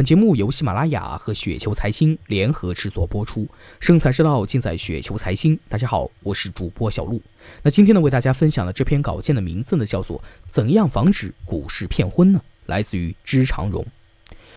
[0.00, 3.46] 本节目由喜马拉雅和雪球财经联合制作播出，
[3.80, 5.60] 生财之道尽在雪球财经。
[5.68, 7.20] 大家好，我是主播小璐。
[7.62, 10.18] 那今天呢，为大家分享的这篇稿件的名字呢，叫做
[10.48, 12.40] 《怎样防止股市骗婚》呢？
[12.64, 13.86] 来自于知长荣。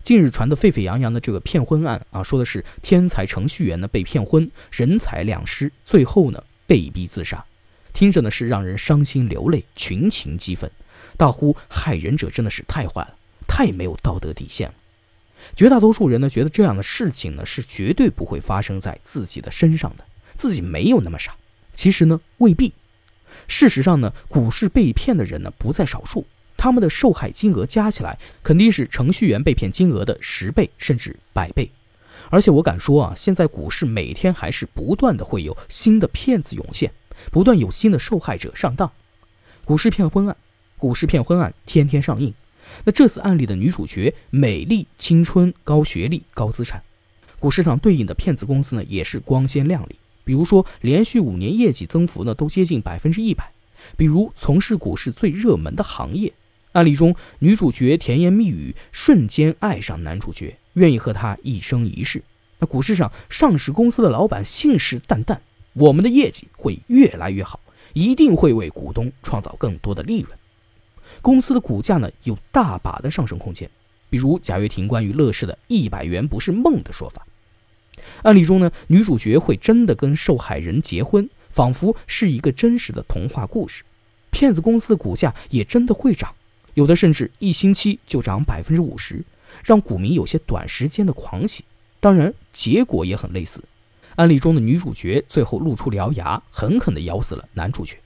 [0.01, 7.43] 近日传得沸沸扬扬的这个骗婚案啊，说的是天才程序员呢被骗婚，人财两失，最后呢被逼自杀，
[7.91, 10.71] 听着呢是让人伤心流泪，群情激愤，
[11.17, 14.75] 大呼害人者真的是太坏了，太没有道德底线了。
[15.55, 20.03] 绝大多数人呢，觉得这样的事情呢是绝对不会发生在自己的身上的，
[20.35, 21.35] 自己没有那么傻。
[21.75, 22.73] 其实呢，未必。
[23.47, 26.25] 事实上呢，股市被骗的人呢不在少数，
[26.55, 31.69] 他们的受害金额加起来肯定是程序员被骗金额的十倍甚至百倍。
[32.29, 36.91] 而且我敢说啊，现在股市每天还是不断的会有新的骗子涌现，
[37.31, 38.89] 不断有新的受害者上当。
[39.65, 40.37] 股市骗婚案，
[40.77, 42.33] 股市骗婚案天天上映。
[42.85, 46.81] 那这次案例的女主角美丽、青春、高学历、高资产，
[47.39, 49.95] 股市上对应的骗子公司呢也是光鲜亮丽。
[50.23, 53.51] 比如说，连续五年业绩增幅呢都接近百分之一百。
[53.97, 56.31] 比如从事股市最热门的行业，
[56.71, 62.23] 案例中女主角甜言蜜语，瞬间爱上男主角，愿意和他一生一世。
[62.59, 65.37] 那股市上上市公司的老板信誓旦旦，
[65.73, 67.59] 我们的业绩会越来越好，
[67.91, 70.37] 一定会为股东创造更多的利润。
[71.21, 73.69] 公司的股价呢有大把的上升空间，
[74.09, 77.25] 比如贾跃亭关于乐视的一百元不是梦的说法。
[78.23, 83.83] 案例中呢，女主角会真的跟受害人结婚，仿佛是一个真实的童话故事。
[84.31, 86.33] 骗子公司的股价也真的会涨，
[86.73, 89.23] 有的甚至一星期就涨百分之五十，
[89.63, 91.63] 让股民有些短时间的狂喜。
[91.99, 93.63] 当然，结果也很类似。
[94.15, 97.97] 案例中的女主角最后露出獠牙，狠狠地咬死了男主角。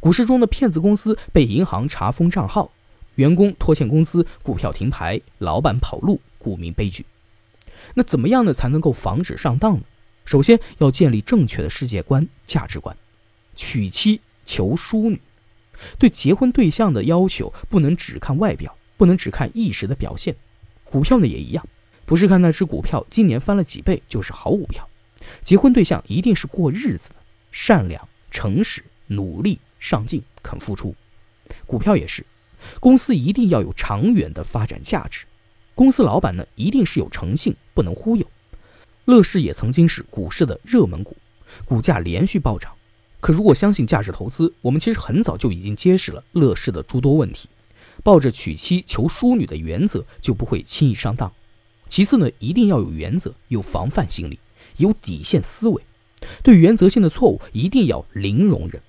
[0.00, 2.70] 股市中的骗子公司被银行查封账号，
[3.16, 7.04] 员工拖欠工资，股票停牌，老板跑路，股民悲剧。
[7.94, 9.82] 那怎么样呢才能够防止上当呢？
[10.24, 12.96] 首先要建立正确的世界观、价值观。
[13.54, 15.20] 娶妻求淑女，
[15.98, 20.34] 对结婚对象的要求不能只看外表，不能只看一时的表现。
[20.82, 21.64] 股票呢也一样，
[22.06, 24.88] 不是看那只股票今年翻了几倍就是好股票。
[25.42, 27.16] 结婚对象一定是过日子的，
[27.52, 29.60] 善良、诚实、努力。
[29.84, 30.94] 上进肯付出，
[31.66, 32.24] 股票也是，
[32.80, 35.26] 公司一定要有长远的发展价值，
[35.74, 38.26] 公司老板呢一定是有诚信，不能忽悠。
[39.04, 41.14] 乐视也曾经是股市的热门股，
[41.66, 42.72] 股价连续暴涨。
[43.20, 47.50] 可如果相信价值投资，我们其实很早就已经揭示了乐视的诸多问题。
[48.02, 51.30] 抱着娶妻求淑女的原则，就不会轻易上当。
[51.90, 54.38] 其次呢，一定要有原则，有防范心理，
[54.78, 55.82] 有底线思维，
[56.42, 58.80] 对原则性的错误一定要零容忍。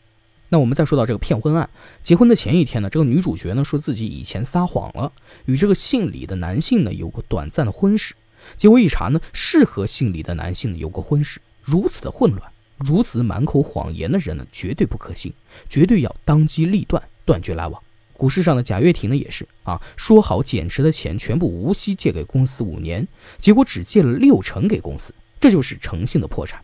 [0.50, 1.70] 那我们再说到这个骗婚案，
[2.04, 5.12] 结婚的前一天呢，这个女主角呢说自己以前撒谎了，
[5.46, 8.14] 与这个姓李的男性呢有过短暂的婚事。
[8.56, 11.42] 结果一查呢，是和姓李的男性有过婚事。
[11.64, 12.44] 如此的混乱，
[12.78, 15.34] 如此满口谎言的人呢，绝对不可信，
[15.68, 17.82] 绝对要当机立断，断绝来往。
[18.14, 23.06] 股市上的贾跃亭呢也是啊，说好减持的钱全部无息借给公司五年，
[23.40, 26.64] 结果只借了六成给公司，这就是诚信的破产。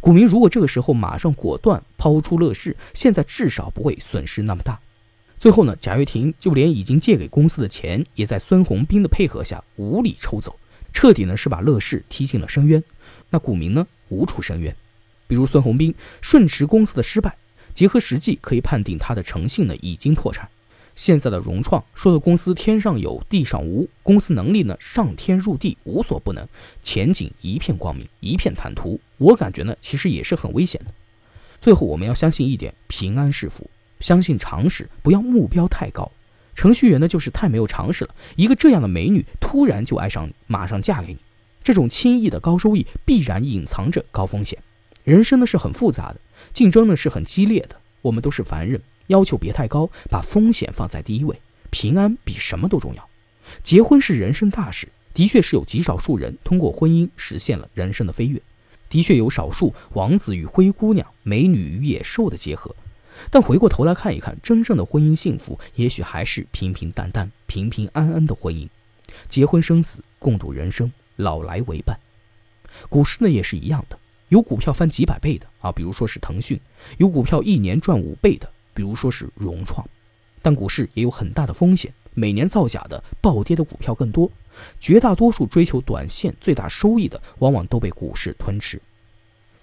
[0.00, 4.78] 股民如果这个时候马上果断抛出乐视，现在至少不会损失那么大。
[5.38, 10.54] 最后呢，贾跃亭就连已经借给公司的钱，也在孙宏斌的配合下无理抽走，
[10.92, 12.82] 彻底呢是把乐视踢进了深渊。
[13.28, 14.74] 那股民呢无处申冤。
[15.26, 17.34] 比如孙宏斌顺驰公司的失败，
[17.74, 20.48] 结合实际可以判定他的诚信呢已经破产。
[20.94, 26.46] 现在的融创说的公司天上有地上无，公司能力呢上天入地无所不能，
[26.82, 29.00] 前景一片光明一片坦途。
[29.18, 30.92] 我感觉呢其实也是很危险的。
[31.60, 33.68] 最后我们要相信一点，平安是福，
[34.00, 36.10] 相信常识，不要目标太高。
[36.54, 41.18] 程序员呢就是太没有常识了，一个这样的美女突然就爱上你，马上嫁给你，
[41.62, 44.58] 这种轻易的高收益必然隐藏着高风险。
[45.04, 46.20] 人生呢是很复杂的，
[46.52, 48.80] 竞争呢是很激烈的，我们都是凡人。
[49.12, 51.38] 要求别太高，把风险放在第一位，
[51.70, 53.08] 平安比什么都重要。
[53.62, 58.40] 结婚是人生大事，的确是有极少数人通过婚姻实现了人生的飞跃，
[58.88, 62.74] 的确有少数王子与灰姑娘、美女与野兽的结合。
[63.30, 68.66] 但回过头来看一看，真正的婚姻幸福，也许还是平平淡淡、平平安安的婚姻，
[69.28, 71.98] 结婚生子，共度人生，老来为伴。
[72.88, 73.98] 股市呢也是一样的，
[74.30, 76.56] 有股票翻几百倍的啊，比如说是腾讯；
[76.96, 78.50] 有股票一年赚五倍的。
[78.74, 79.86] 比如说是融创，
[80.40, 84.30] 但股市也有很大的风险，每年造假的、暴跌的股票更多，
[84.80, 88.80] 绝大多数追求短线最大收益的，往往都被股市吞吃。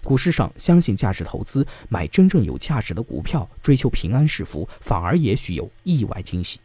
[0.02, 6.58] 股市上相信价值投资，买真正有价值的股票，追求平安是福，反而也许有意外惊喜。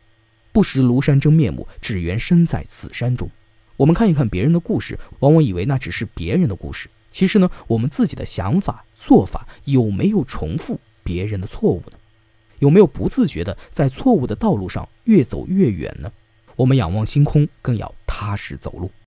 [0.53, 3.30] 不识庐山真面目，只缘身在此山中。
[3.75, 6.89] 我们看一看别人的故事，往往以为那只是别人的故事。
[7.12, 11.97] 其实呢，我们自己的想法、做法有没有重复别人的错误呢？
[12.60, 16.12] 有没有不自觉的在错误的道路上越走越远呢？
[16.56, 18.90] 我们仰望星空，更要踏实走路。